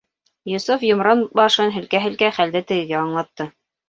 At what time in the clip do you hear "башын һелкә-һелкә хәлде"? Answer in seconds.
1.39-2.63